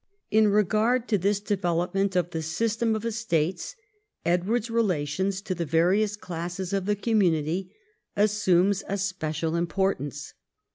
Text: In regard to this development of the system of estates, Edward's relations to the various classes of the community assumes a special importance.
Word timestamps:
In 0.31 0.47
regard 0.47 1.07
to 1.09 1.19
this 1.19 1.39
development 1.39 2.15
of 2.15 2.31
the 2.31 2.41
system 2.41 2.95
of 2.95 3.05
estates, 3.05 3.75
Edward's 4.25 4.71
relations 4.71 5.41
to 5.43 5.53
the 5.53 5.63
various 5.63 6.17
classes 6.17 6.73
of 6.73 6.85
the 6.87 6.95
community 6.95 7.71
assumes 8.17 8.81
a 8.87 8.97
special 8.97 9.53
importance. 9.55 10.33